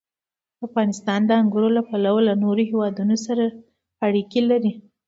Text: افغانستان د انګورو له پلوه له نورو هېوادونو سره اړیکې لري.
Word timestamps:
افغانستان 0.67 1.19
د 1.25 1.31
انګورو 1.41 1.69
له 1.77 1.81
پلوه 1.89 2.19
له 2.27 2.33
نورو 2.43 2.61
هېوادونو 2.71 3.15
سره 3.25 3.43
اړیکې 4.07 4.41
لري. 4.51 4.71